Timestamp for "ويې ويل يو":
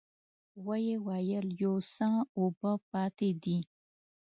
0.65-1.75